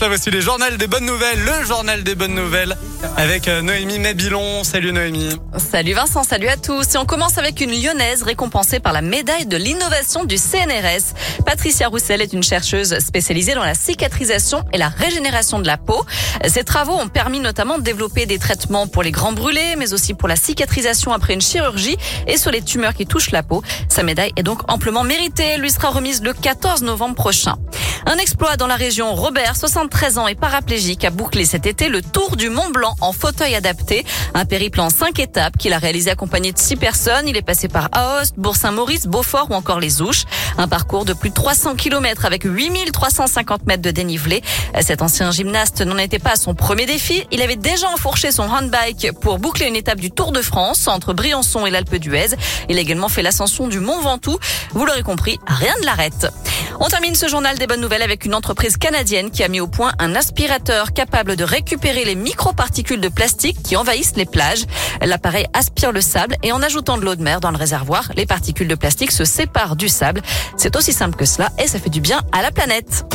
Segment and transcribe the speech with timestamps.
[0.00, 2.76] Lève aussi les journaux des bonnes nouvelles, le journal des bonnes nouvelles
[3.16, 4.64] avec euh, Noémie Mabilon.
[4.64, 5.36] Salut Noémie.
[5.58, 6.94] Salut Vincent, salut à tous.
[6.94, 11.14] Et on commence avec une lyonnaise récompensée par la médaille de l'innovation du CNRS.
[11.44, 16.04] Patricia Roussel est une chercheuse spécialisée dans la cicatrisation et la régénération de la peau.
[16.46, 20.14] Ses travaux ont permis notamment de développer des traitements pour les grands brûlés, mais aussi
[20.14, 21.96] pour la cicatrisation après une chirurgie
[22.26, 23.62] et sur les tumeurs qui touchent la peau.
[23.88, 25.44] Sa médaille est donc amplement méritée.
[25.44, 27.54] Elle lui sera remise le 14 novembre prochain.
[28.08, 29.16] Un exploit dans la région.
[29.16, 33.12] Robert, 73 ans et paraplégique, a bouclé cet été le tour du Mont Blanc en
[33.12, 34.06] fauteuil adapté.
[34.32, 37.26] Un périple en cinq étapes qu'il a réalisé accompagné de six personnes.
[37.26, 40.22] Il est passé par Aoste, Bourg-Saint-Maurice, Beaufort ou encore les Ouches.
[40.56, 44.40] Un parcours de plus de 300 km avec 8350 mètres de dénivelé.
[44.82, 47.26] Cet ancien gymnaste n'en était pas à son premier défi.
[47.32, 51.12] Il avait déjà enfourché son handbike pour boucler une étape du Tour de France entre
[51.12, 52.36] Briançon et l'Alpe d'Huez.
[52.68, 54.38] Il a également fait l'ascension du Mont Ventoux.
[54.70, 56.28] Vous l'aurez compris, rien ne l'arrête.
[56.78, 59.66] On termine ce journal des bonnes nouvelles avec une entreprise canadienne qui a mis au
[59.66, 64.64] point un aspirateur capable de récupérer les microparticules de plastique qui envahissent les plages.
[65.00, 68.26] L'appareil aspire le sable et en ajoutant de l'eau de mer dans le réservoir, les
[68.26, 70.20] particules de plastique se séparent du sable.
[70.56, 73.05] C'est aussi simple que cela et ça fait du bien à la planète.